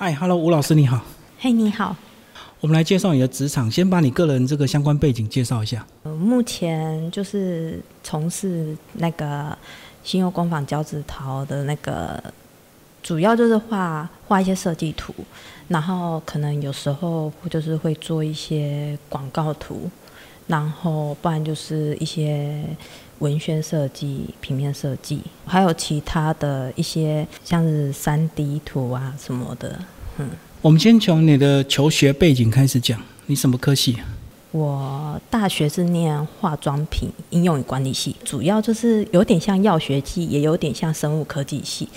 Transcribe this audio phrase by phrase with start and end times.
[0.00, 1.04] 嗨，Hello，吴老师你好。
[1.40, 1.96] 嘿，你好。
[2.60, 5.84] 我们来介绍你的职场，先把你个人这个相关背景介绍一下。
[6.04, 9.58] 呃，目前就是从事那个
[10.04, 12.22] 新优工坊胶纸陶的那个，
[13.02, 15.12] 主要就是画画一些设计图，
[15.66, 19.90] 然后可能有时候就是会做一些广告图，
[20.46, 22.64] 然后不然就是一些
[23.18, 29.78] 文宣设计、平面设计，还有其他的一些像是三 D 图啊什么的，
[30.18, 30.30] 嗯。
[30.60, 33.96] 我们先从你的求学背景开始讲，你什么科系？
[34.50, 41.88] 我大学是念化妆品应用与管理系，主要就是有点像药学系，也有点像生物科技系。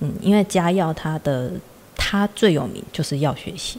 [0.00, 1.50] 嗯，因为家药它的
[1.96, 3.78] 它最有名就是药学系，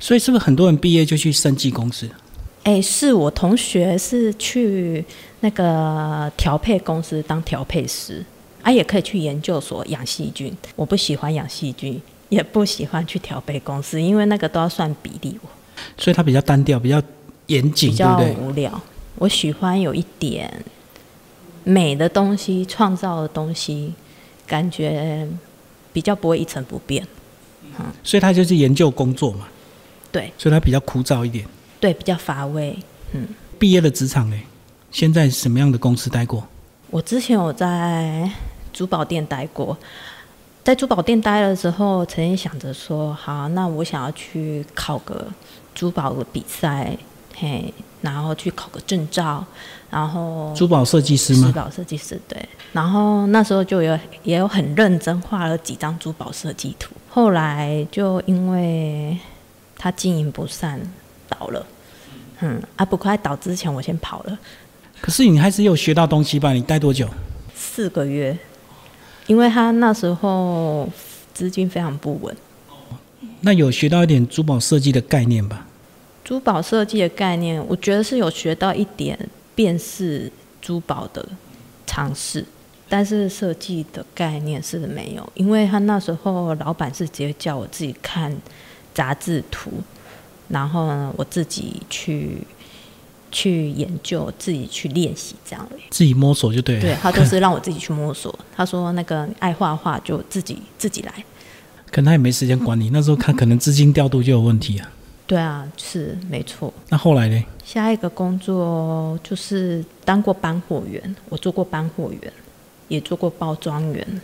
[0.00, 2.08] 所以是不是很多人毕业就去生技公司？
[2.68, 5.02] 哎，是我同学是去
[5.40, 8.22] 那个调配公司当调配师，
[8.62, 10.54] 啊，也可以去研究所养细菌。
[10.76, 11.98] 我不喜欢养细菌。
[12.28, 15.40] 也不喜欢去调配公司，因为那个都要算比例，
[15.96, 17.02] 所以它比较单调，比较
[17.46, 18.78] 严谨，比较无聊。
[19.14, 20.62] 我喜欢有一点
[21.64, 23.94] 美的东西，创造的东西，
[24.46, 25.26] 感觉
[25.90, 27.02] 比较不会一成不变。
[27.78, 29.48] 嗯，所以它就是研究工作嘛。
[30.12, 31.46] 对，所以它比较枯燥一点。
[31.80, 32.78] 对，比较乏味。
[33.12, 33.26] 嗯，
[33.58, 34.40] 毕业的职场嘞？
[34.90, 36.46] 现在什么样的公司待过？
[36.90, 38.30] 我之前有在
[38.72, 39.76] 珠宝店待过。
[40.64, 45.26] 在珠宝店待了之后，曾经想着说：“好，那我想要去考个
[45.74, 46.94] 珠宝的比赛，
[47.34, 49.42] 嘿，然后去考个证照，
[49.88, 51.46] 然后珠宝设计师吗？
[51.46, 52.46] 珠宝设计师对。
[52.72, 56.94] 然后那时候就有也有很认真画了几张珠宝设计图。
[57.08, 59.16] 后来就因为
[59.78, 60.78] 他经营不善
[61.28, 61.66] 倒了，
[62.40, 64.38] 嗯，啊，不快倒之前我先跑了。
[65.00, 66.52] 可是你还是有学到东西吧？
[66.52, 67.08] 你待多久？
[67.54, 68.36] 四个月。
[69.26, 70.88] 因为他那时候
[71.34, 72.34] 资金非常不稳，
[73.42, 75.66] 那有学到一点珠宝设计的概念吧？
[76.24, 79.18] 珠宝设计的概念，我觉得是有学到一点
[79.54, 81.28] 辨识珠宝的
[81.86, 82.42] 尝试，
[82.88, 85.32] 但是设计的概念是没有。
[85.34, 88.34] 因为他那时候老板是直接叫我自己看
[88.94, 89.70] 杂志图，
[90.48, 92.38] 然后呢，我自己去。
[93.30, 96.80] 去研究，自己去练习，这样自己摸索就对了。
[96.80, 98.34] 对他就是让我自己去摸索。
[98.56, 101.12] 他说那个爱画画就自己自己来。
[101.92, 104.90] 可能他也没时间管你，那时候看可能资金调度就有问题啊。
[105.26, 106.72] 对啊，是没错。
[106.88, 107.44] 那后来呢？
[107.62, 112.32] 下一个工作就是当过搬货员，我做过搬货员，
[112.88, 114.20] 也做过包装员，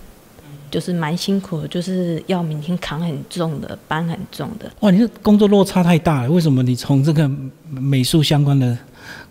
[0.74, 4.68] 就是蛮辛苦的，就是要每天扛很重的，搬很重的。
[4.80, 6.28] 哇，你这工作落差太大了。
[6.28, 7.30] 为什么你从这个
[7.70, 8.76] 美术相关的？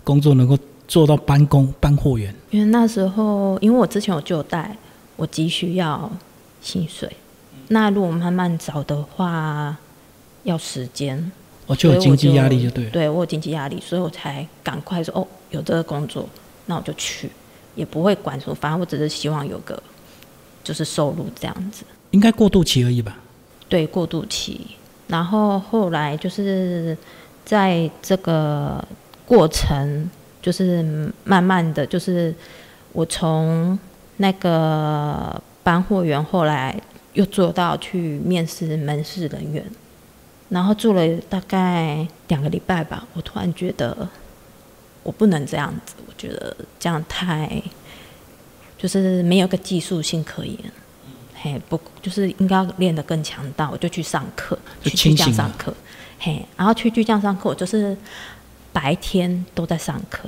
[0.05, 4.73] 工作能够做到搬工搬货员，因为那时候，因为我之前有旧贷，
[5.17, 6.09] 我急需要
[6.61, 7.11] 薪水。
[7.67, 9.75] 那如果慢慢找的话，
[10.43, 11.29] 要时间，
[11.67, 12.89] 我就有经济压力，就对了。
[12.91, 16.29] 对我有经济压力，所以我才赶快说哦，有这个工作，
[16.67, 17.29] 那我就去，
[17.75, 19.81] 也不会管说，反正我只是希望有个
[20.63, 21.83] 就是收入这样子。
[22.11, 23.17] 应该过渡期而已吧？
[23.67, 24.67] 对，过渡期。
[25.07, 26.97] 然后后来就是
[27.43, 28.83] 在这个。
[29.25, 30.09] 过程
[30.41, 30.83] 就是
[31.23, 32.35] 慢慢的就是
[32.91, 33.79] 我从
[34.17, 36.77] 那个搬货员，后来
[37.13, 39.65] 又做到去面试门市人员，
[40.49, 43.07] 然后做了大概两个礼拜吧。
[43.13, 44.07] 我突然觉得
[45.03, 47.63] 我不能这样子，我觉得这样太
[48.83, 50.59] 就是没有个技术性可言。
[51.33, 53.71] 嘿，不就是应该练得更强大？
[53.71, 55.73] 我就去上课，去巨匠上课。
[56.19, 57.97] 嘿，然后去巨匠上课，我就是。
[58.73, 60.27] 白天都在上课，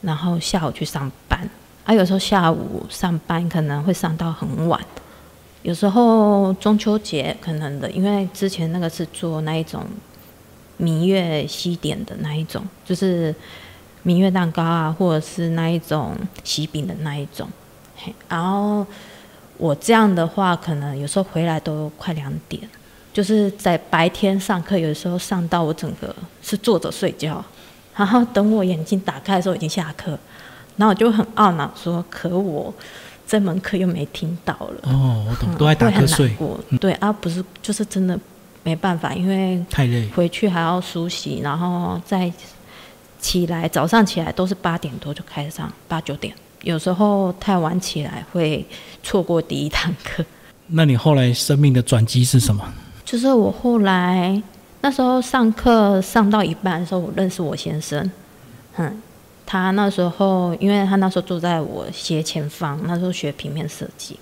[0.00, 1.48] 然后下午去上班。
[1.84, 4.84] 啊，有时候下午上班可能会上到很晚。
[5.62, 9.86] 有时候中秋节可能的，因为之前那个是做那一种
[10.78, 13.32] 明月西点的那一种，就是
[14.02, 17.48] 明月蛋糕啊，或者是那一种喜饼的那一种。
[18.28, 18.86] 然后
[19.56, 22.62] 我这样的话，可能有时候回来都快两点，
[23.12, 27.44] 就是在白天上课，有时候上到我整个是坐着睡觉。
[27.94, 30.18] 然后等我眼睛打开的时候，已经下课，
[30.76, 32.70] 然后我就很懊恼说：“可我
[33.26, 36.36] 这门课又没听到了。”哦，我懂，都在打瞌睡。
[36.78, 38.18] 对啊，不是，就是真的
[38.62, 42.30] 没办法，因为太累，回去还要梳洗，然后再
[43.18, 46.34] 起来，早上起来都是八点多就开始上，八九点，
[46.66, 48.66] 有时候太晚起来会
[49.00, 50.24] 错过第一堂课。
[50.66, 52.64] 那你后来生命的转机是什么？
[53.04, 54.42] 就是我后来。
[54.82, 58.08] 那时候上课上到一半的时候，我认识我先生，
[58.76, 59.02] 嗯，
[59.44, 64.16] 他那时候因为他那时候坐在我斜前方，那时候学平面设计，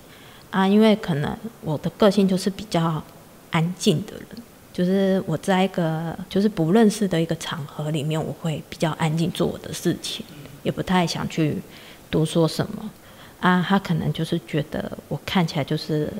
[0.49, 3.03] 啊，因为可能我的个性就是比较
[3.51, 4.27] 安静的人，
[4.73, 10.25] 就是我在一个就是不认识的一个场合里面，我会比较安静做我的事情，
[10.63, 11.57] 也不太想去
[12.15, 12.89] 多说什么。
[13.41, 16.11] 啊，他可能就是觉得我看起来就是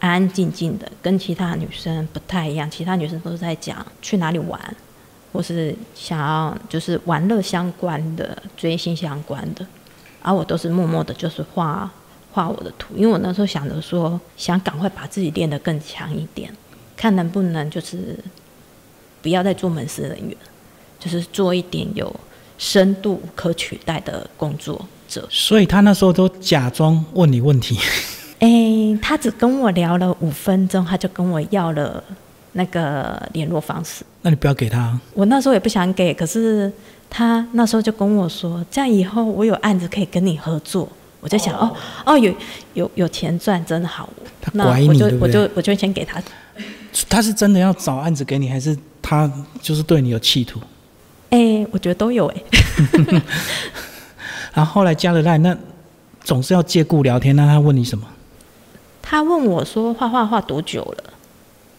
[0.00, 2.68] 安安静静的，跟其他女生不太一样。
[2.70, 4.58] 其他女生都是在讲去哪里玩，
[5.32, 9.64] 或是想要就是玩乐相关的、追星相关的，
[10.22, 11.88] 而我都是默默的，就是画
[12.32, 12.94] 画我的图。
[12.96, 16.50] 因为我那时候想着说，想赶快把自己练得更强一点，
[16.96, 18.18] 看能不能就是
[19.20, 20.36] 不要再做门市人员，
[20.98, 22.12] 就是做一点有
[22.62, 25.26] 深度、可取代的工作者。
[25.28, 27.76] 所以他那时候都假装问你问题。
[28.38, 28.48] 哎，
[29.02, 32.02] 他只跟我聊了五分钟，他就跟我要了
[32.52, 34.04] 那个联络方式。
[34.22, 34.96] 那你不要给他。
[35.14, 36.72] 我那时候也不想给，可是
[37.10, 40.88] 他那时候就跟我说，这样以后我有案子可以跟你合作。
[41.20, 41.76] 我就想，哦
[42.06, 42.32] 哦，有
[42.74, 44.08] 有有钱赚，真好。
[44.40, 46.22] 他拐你，对我就我就先给他。
[47.08, 49.30] 他是真的要找案子给你，还是他
[49.60, 50.60] 就是对你有企图？
[51.72, 52.42] 哎，我觉得都有哎。
[54.54, 55.56] 然后后来加了赖，那
[56.22, 57.34] 总是要借故聊天。
[57.34, 58.06] 那他问你什么？
[59.00, 61.04] 他问我说：“画画画多久了？”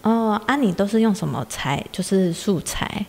[0.04, 1.84] 哦，啊，你都是用什么材？
[1.92, 3.06] 就是素材。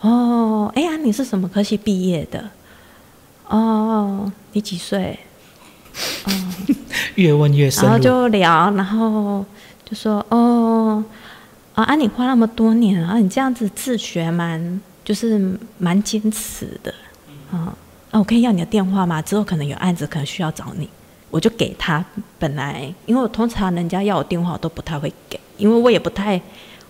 [0.00, 2.50] 哦，哎呀，你是什么科系毕业的？
[3.48, 5.18] 哦，你几岁？
[6.24, 6.32] 哦，
[7.16, 9.44] 越问越深然后就聊，然后
[9.84, 11.02] 就说：“哦，
[11.74, 16.94] 啊，啊，你画那么多年啊，你这样子自学蛮，就是蛮坚持的，
[17.50, 17.76] 啊。”
[18.12, 19.22] 哦，我可以要你的电话吗？
[19.22, 20.88] 之后可能有案子，可能需要找你，
[21.30, 22.04] 我就给他。
[22.40, 26.40] 本来，因为我通常人家要我电话，我都不太会给，因为我也不太，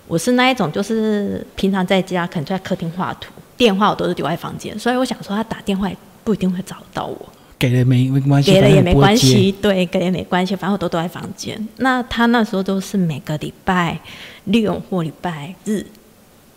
[0.07, 5.91] 我是那一种，就是平常在家可能在客厅画图，电话我都是丢在房间，所以我想说他打电话
[6.25, 7.29] 不一定会找到我。
[7.59, 11.69] 给了没没关系，给了也没关系，对，给了也没关系，反正我都都在房间。
[11.77, 14.01] 那他那时候都是每个礼拜
[14.45, 15.85] 六或礼拜日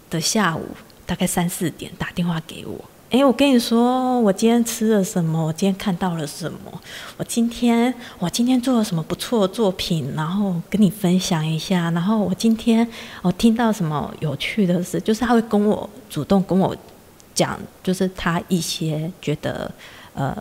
[0.10, 0.66] 的下午，
[1.06, 2.84] 大概三四点打电话给我。
[3.12, 5.46] 哎，我跟你说，我今天吃了什么？
[5.46, 6.82] 我今天看到了什么？
[7.16, 10.12] 我今天我今天做了什么不错的作品？
[10.16, 11.92] 然后跟你分享一下。
[11.92, 12.88] 然后我今天
[13.22, 15.00] 我听到什么有趣的事？
[15.00, 16.76] 就是他会跟我主动跟我
[17.36, 19.72] 讲，就是他一些觉得
[20.16, 20.36] 呃，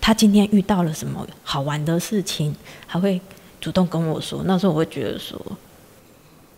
[0.00, 2.54] 他今天遇到了什么好玩的事情，
[2.86, 3.20] 他会
[3.60, 4.44] 主动跟我说。
[4.44, 5.40] 那时候我会觉得说，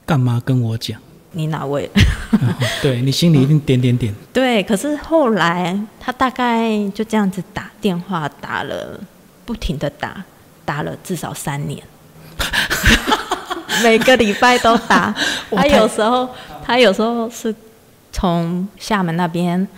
[0.04, 1.00] 干嘛跟我讲？
[1.37, 1.88] 你哪位？
[2.81, 4.12] 对你心里一定点点点。
[4.33, 8.99] 对，可是后来他大概就这样子打电话打了，
[9.44, 10.25] 不停的打，
[10.65, 11.83] 打了至少三年，
[13.85, 15.15] 每个礼拜都打。
[15.50, 16.29] 他有时候，
[16.65, 17.55] 他有时候是
[18.11, 19.69] 从厦门那边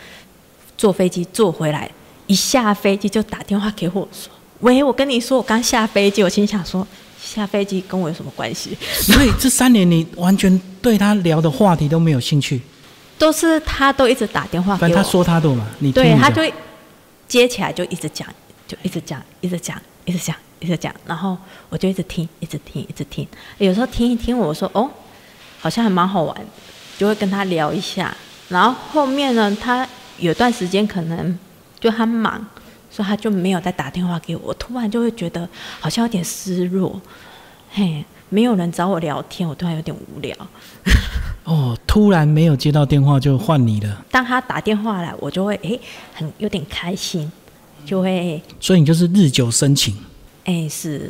[0.76, 1.90] 坐飞机坐回来，
[2.28, 6.86] 一下飞机就打电话给我说：“喂，我跟你说，我刚下飞机。”我心想说。
[7.22, 8.76] 下飞机跟我有什么关系？
[9.00, 12.60] 所以这三年你完全对他聊的话题都没有兴趣，
[13.18, 16.42] 都是他都一直打电话给我，他说他的嘛，你对他就
[17.26, 18.26] 接起来就一直讲，
[18.66, 21.36] 就一直讲，一直讲，一直讲，一直讲，然后
[21.68, 23.26] 我就一直听，一直听，一直听。
[23.58, 24.88] 有时候听一听，我说哦，
[25.60, 26.36] 好像还蛮好玩，
[26.96, 28.16] 就会跟他聊一下。
[28.48, 29.86] 然后后面呢，他
[30.18, 31.38] 有段时间可能
[31.78, 32.46] 就很忙。
[32.98, 35.48] 所以他就没有再打电话给我，突然就会觉得
[35.78, 37.00] 好像有点失落，
[37.70, 40.36] 嘿，没有人找我聊天，我突然有点无聊。
[41.44, 44.04] 哦，突然没有接到电话就换你了。
[44.10, 45.80] 当他打电话来，我就会诶
[46.12, 47.30] 很有点开心，
[47.86, 48.42] 就会。
[48.58, 49.96] 所以你就是日久生情。
[50.44, 51.08] 哎，是，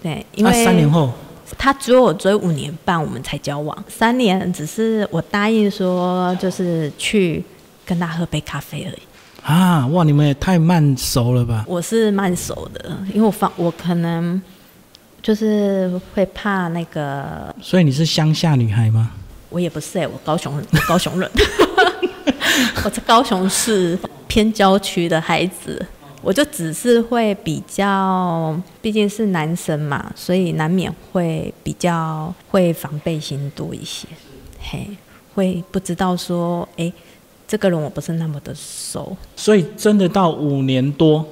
[0.00, 1.12] 对，因为三年后
[1.58, 3.76] 他追我追五年半，我们才交往。
[3.88, 7.44] 三年只是我答应说，就是去
[7.84, 9.07] 跟他喝杯咖啡而已。
[9.48, 10.04] 啊哇！
[10.04, 11.64] 你们也太慢熟了吧？
[11.66, 14.40] 我是慢熟的，因为我放我可能
[15.22, 17.54] 就是会怕那个。
[17.62, 19.10] 所以你是乡下女孩吗？
[19.48, 21.30] 我也不是哎，我高雄人高雄人，
[22.84, 25.82] 我在高雄市偏郊区的孩子，
[26.20, 34.06] 我就只是会比较，毕竟是男生嘛，所以难免会比较会防备心多一些，
[34.60, 34.86] 嘿，
[35.34, 36.92] 会不知道说哎。
[37.48, 41.26] 这个人我不是那么的熟，所以真的到五年多，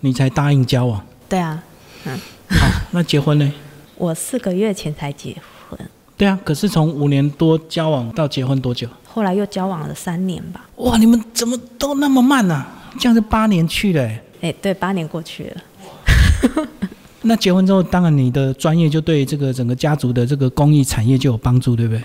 [0.00, 1.04] 你才答应交往。
[1.28, 1.62] 对啊，
[2.06, 3.52] 嗯，好，那结婚呢？
[3.96, 5.36] 我四个月前才结
[5.68, 5.78] 婚。
[6.16, 8.88] 对啊，可是从五年多交往到结婚多久？
[9.04, 10.66] 后来又交往了三年吧。
[10.76, 12.64] 哇，你们怎么都那么慢呢？
[12.98, 14.10] 这样是八年去了。
[14.40, 16.66] 哎，对，八年过去了。
[17.22, 22.02] 那结婚之后，当然你的专业就对这个整个家族的这个公益产业就有帮助，对不对？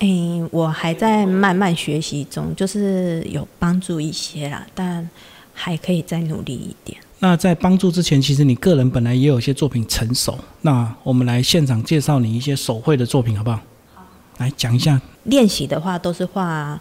[0.00, 5.08] 嗯，我还在慢慢学习中，就是有帮助一些啦，但
[5.52, 6.96] 还可以再努力一点。
[7.18, 10.38] 那在帮助之前，其实你个人本来也有一些作品成熟。
[10.62, 13.56] 那我们来现场介绍你一些手绘的作品，好不好？
[13.94, 14.02] 好。
[14.36, 15.00] 来讲一下。
[15.24, 16.80] 练习的话都是画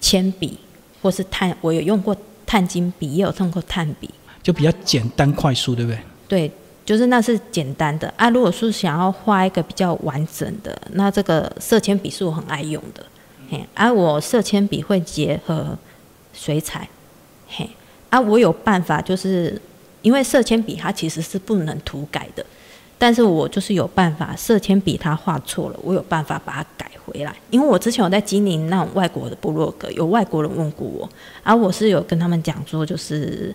[0.00, 0.56] 铅笔
[1.02, 2.16] 或是碳，我有用过
[2.46, 4.08] 碳金笔，也有用过炭笔，
[4.40, 5.98] 就比较简单快速，对不对？
[6.28, 6.52] 对，
[6.84, 8.28] 就是那是简单的啊。
[8.30, 13.04] 如果是想要画一个比较完整的，那这个色铅笔是我很爱用的。
[13.50, 15.76] 嘿，而我色铅笔会结合
[16.32, 16.88] 水彩，
[17.48, 17.68] 嘿，
[18.08, 19.60] 啊，我有办法，就是
[20.00, 22.44] 因为色铅笔它其实是不能涂改的，
[22.98, 27.34] 但是我就是有办法，色铅笔它画错了，我有办法把它改回来。
[27.50, 31.06] 因为我之前有在经营那种外国的部落格，有外国人问过我，
[31.42, 33.54] 而我是有跟他们讲说，就是，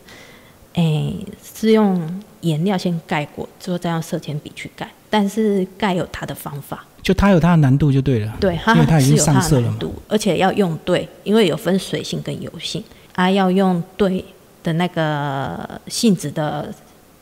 [0.75, 1.11] 哎，
[1.43, 6.85] 是用颜料先盖过，之后再用色铅笔去盖，但是盖有它的方法。
[7.03, 9.77] 就它有它的难度就对了，对，因为它已经上色了嘛，
[10.09, 12.83] 而且要用对，因为有分水性跟油性
[13.15, 14.25] 啊，要用对
[14.61, 16.69] 的那个性质的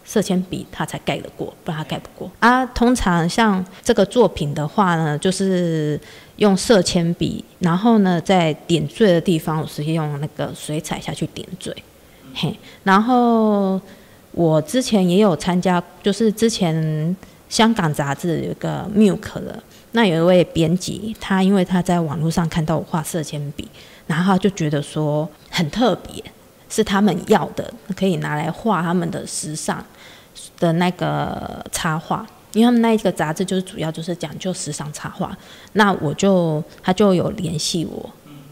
[0.03, 2.65] 色铅笔，它才盖得过，不然它盖不过啊。
[2.65, 5.99] 通常像这个作品的话呢，就是
[6.37, 11.71] 用色铅笔，然后呢在点缀的地方，我是用那个水彩下去点缀，
[12.33, 13.79] 嘿，然后
[14.35, 17.15] 我之前也有参加，就是之前
[17.47, 19.63] 香港杂志有一个 Milk 的。
[19.91, 23.65] 那有一位编辑，他因为他在网络上看到我画色铅笔，
[24.07, 26.21] 然后他就觉得说很特别，
[26.67, 29.81] 是他们要的，可以拿来画他们的时尚
[30.59, 35.33] 的那个插画，因为他们那一个杂志就是主要就是讲究时尚插画。
[35.73, 38.09] 那我就他就有联系我，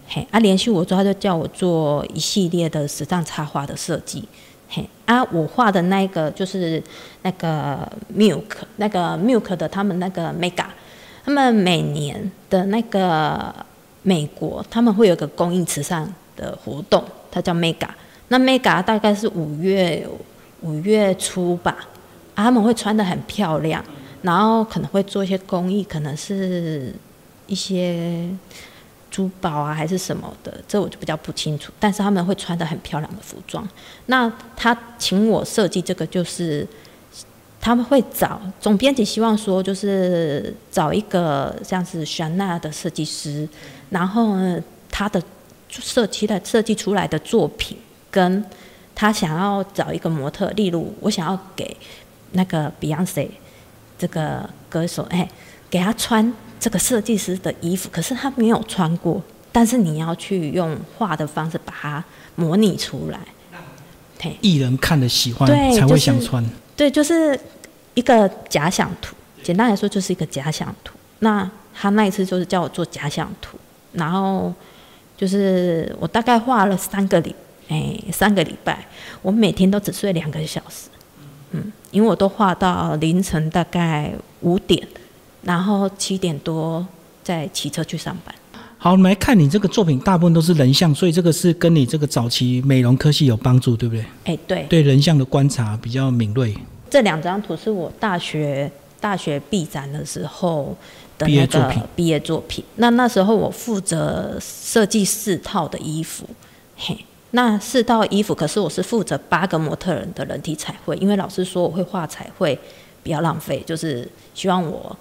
[0.08, 4.24] 嘿，啊联系我之后他就叫我做一系列的时尚插画的设计，
[5.06, 6.82] 啊我画的那个就是
[7.24, 8.44] 那个 Milk
[8.78, 10.66] 那个 Milk 的他们那个 Mega。
[11.26, 13.54] 他们每年的那个
[14.02, 17.02] 美国，他们会有个公益慈善的活动，
[17.32, 17.88] 它叫 Mega。
[18.28, 20.06] 那 Mega 大概是五月
[20.60, 21.78] 五月初吧，
[22.36, 23.82] 他们会穿的很漂亮，
[24.22, 26.94] 然后可能会做一些公益，可能是
[27.48, 28.28] 一些
[29.14, 31.72] 珠宝啊还是什么的，这我就比较不清楚。
[31.80, 33.66] 但是他们会穿的很漂亮的服装。
[34.08, 36.68] 那他请我设计这个就是。
[37.66, 43.48] 他们会找总编辑，希望说就是找一个像是香奈的设计师，
[43.90, 45.24] 然后呢他的
[45.70, 47.78] 设计的设计出来的作品，
[48.12, 48.44] 跟
[48.94, 51.78] 他想要找一个模特，例如我想要给
[52.34, 53.30] 那个 Beyonce
[53.98, 55.30] 这个歌手，哎，
[55.70, 62.02] 给他穿这个设计师的衣服，可是他没有穿过，但是你要去用画的方式把它
[62.36, 63.20] 模拟出来，
[64.40, 66.42] 艺人看了喜欢才会想穿。
[66.78, 67.38] 对，就是
[67.96, 69.14] 一个假想图。
[69.44, 70.96] 简单来说，就是一个假想图。
[71.20, 73.58] 那他那一次就是叫我做假想图，
[73.92, 74.54] 然后
[75.18, 77.36] 就是我大概画了三个礼，
[77.68, 78.88] 哎，三个礼拜，
[79.22, 80.88] 我每天都只睡两个小时，
[81.52, 84.88] 嗯，因为我都画到凌晨大概五点，
[85.44, 86.86] 然后七点多
[87.24, 88.34] 再骑车去上班。
[88.78, 94.06] 好，我们来看你这个作品，大部分都是人像，所以这个是跟你这个早期美容科系有帮助，对不对？
[94.26, 96.54] 哎，对，对人像的观察比较敏锐。
[96.90, 98.70] 这两张图是我大学
[99.00, 100.76] 大学毕展的时候
[101.18, 102.62] 的那个毕业作品。
[102.76, 106.28] 那那时候我负责设计四套的衣服，
[106.76, 112.60] 嘿，那四套衣服，可是我是负责八个模特人的人体彩绘，因为老师说我会画彩绘，
[113.02, 114.94] 比较浪费，就是希望我。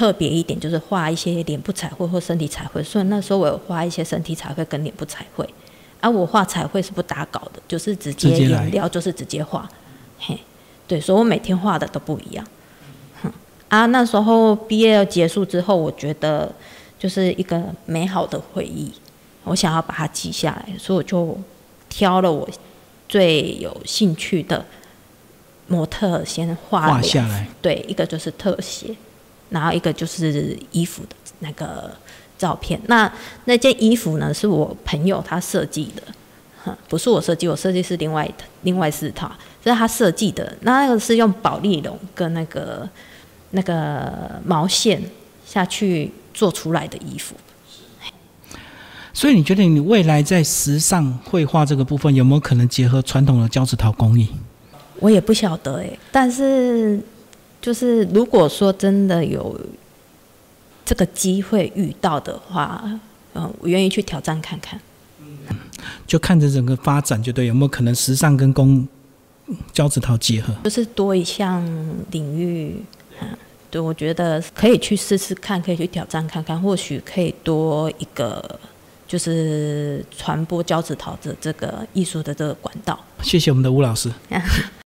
[0.00, 5.46] 特别一点就是画一些脸部彩绘或身体彩绘，所以那时候我有画一些身体彩绘跟脸部彩绘。
[6.00, 9.68] 啊我画彩绘是不打稿的，就是直接颜料就是直接画。
[10.18, 10.38] 嘿，
[10.88, 12.46] 对，所以我每天画的都不一样。
[13.22, 13.30] 哼，
[13.68, 16.50] 啊，那时候毕业结束之后，我觉得
[16.98, 18.90] 就是一个美好的回忆，
[19.44, 21.38] 我想要把它记下来，所以我就
[21.90, 22.48] 挑了我
[23.06, 24.64] 最有兴趣的
[25.66, 27.46] 模特先画下来。
[27.60, 28.96] 对，一个就是特写。
[29.50, 31.92] 然后一个就是衣服的那个
[32.38, 33.12] 照片，那
[33.44, 38.30] 那件衣服呢是我朋友他设计的，不是我设计，我设计是另外
[38.62, 39.30] 另外四套，
[39.62, 40.56] 这是他设计的。
[40.60, 42.88] 那那个是用宝丽龙跟那个
[43.50, 45.02] 那个毛线
[45.44, 47.34] 下去做出来的衣服。
[49.12, 54.28] 所以你觉得你未来在时尚绘画这个部分有没有可能结合传统的胶纸陶工艺？
[55.00, 57.00] 我也不晓得哎，但是。
[57.60, 59.58] 就是如果说真的有
[60.84, 62.82] 这个机会遇到的话，
[63.34, 64.80] 嗯，我愿意去挑战看看。
[66.06, 68.86] 就看着整个发展，就对有没有可能时尚跟工
[69.72, 71.64] 胶纸套结合，就是多一项
[72.10, 72.74] 领域。
[73.20, 73.28] 嗯，
[73.70, 78.58] 对，我觉得可以去试试看，可以去挑战看看，或许可以多一个
[79.06, 82.98] 就是传播胶纸套的这个艺术的这个管道。
[83.22, 84.10] 谢谢我们的吴老师。